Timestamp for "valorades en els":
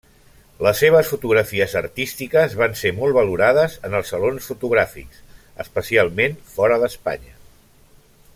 3.19-4.15